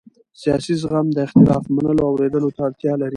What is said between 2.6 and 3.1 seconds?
اړتیا لري